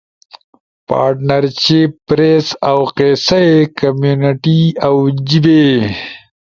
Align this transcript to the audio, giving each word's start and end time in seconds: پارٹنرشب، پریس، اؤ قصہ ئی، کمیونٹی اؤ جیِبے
پارٹنرشب، 0.89 1.89
پریس، 2.07 2.45
اؤ 2.69 2.79
قصہ 2.97 3.37
ئی، 3.47 3.53
کمیونٹی 3.79 4.59
اؤ 4.87 4.97
جیِبے 5.27 5.61